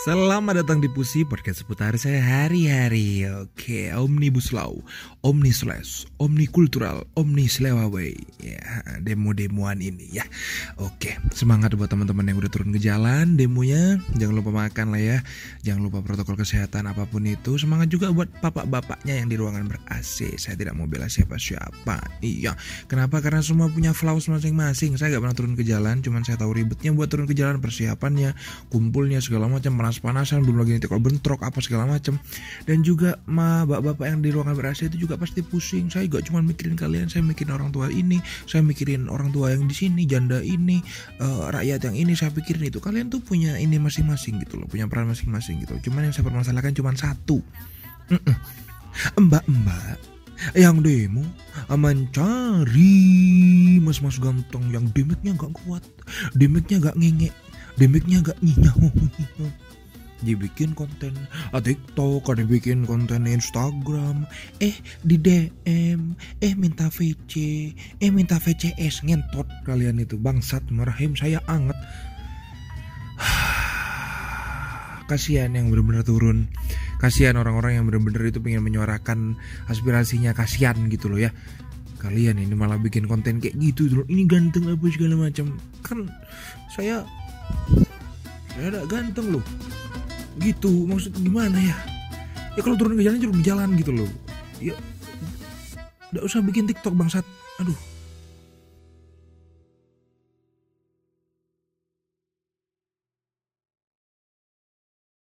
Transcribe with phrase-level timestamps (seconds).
[0.00, 3.28] Selamat datang di Pusi Podcast seputar saya hari-hari.
[3.28, 4.80] Oke, Omnibus Law
[5.20, 10.24] Omni Slash Omni Kultural Omni Slewaway Ya, demo-demoan ini ya.
[10.80, 15.18] Oke, semangat buat teman-teman yang udah turun ke jalan Demonya, jangan lupa makan lah ya.
[15.68, 17.60] Jangan lupa protokol kesehatan apa pun itu.
[17.60, 22.24] Semangat juga buat bapak-bapaknya yang di ruangan ber-AC Saya tidak mau bela siapa-siapa.
[22.24, 22.56] Iya,
[22.88, 23.20] kenapa?
[23.20, 24.96] Karena semua punya flaws masing-masing.
[24.96, 28.32] Saya gak pernah turun ke jalan Cuman saya tahu ribetnya buat turun ke jalan Persiapannya,
[28.72, 32.14] kumpulnya, segala macam panas-panasan belum lagi nanti kalau bentrok apa segala macam
[32.62, 35.90] dan juga ma bapak-bapak yang di ruangan ber itu juga pasti pusing.
[35.90, 39.66] Saya gak cuma mikirin kalian saya mikirin orang tua ini saya mikirin orang tua yang
[39.66, 40.78] di sini janda ini
[41.18, 42.78] uh, rakyat yang ini saya pikirin itu.
[42.78, 46.70] Kalian tuh punya ini masing-masing gitu loh punya peran masing-masing gitu cuman yang saya permasalahkan
[46.70, 47.42] cuma satu.
[49.18, 49.98] Mbak-mbak
[50.56, 51.20] yang demo
[51.68, 52.96] mencari
[53.84, 55.84] mas-mas ganteng yang demiknya gak kuat
[56.32, 57.34] demiknya gak ngengek
[57.76, 58.88] demiknya gak nyinyau
[60.22, 61.16] dibikin konten
[61.50, 64.24] TikTok, ada bikin konten Instagram,
[64.60, 67.32] eh di DM, eh minta VC,
[68.00, 71.76] eh minta VCS ngentot kalian itu bangsat merahim saya anget.
[75.10, 76.46] kasihan yang benar-benar turun.
[77.02, 79.34] Kasihan orang-orang yang benar-benar itu pengen menyuarakan
[79.66, 81.34] aspirasinya kasihan gitu loh ya.
[81.98, 85.58] Kalian ini malah bikin konten kayak gitu loh ini ganteng apa segala macam.
[85.82, 86.06] Kan
[86.70, 87.02] saya
[88.54, 89.44] saya tidak ganteng loh
[90.40, 91.76] gitu maksud gimana ya?
[92.58, 94.10] Ya kalau turun ke jalan turun ke jalan gitu loh.
[94.58, 94.74] Ya
[96.10, 97.22] nggak usah bikin tiktok bangsat.
[97.62, 97.76] Aduh